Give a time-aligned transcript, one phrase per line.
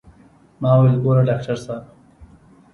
[0.61, 1.83] ما وويل ګوره ډاکتر صاحب.